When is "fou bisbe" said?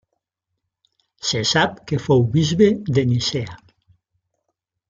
2.07-2.71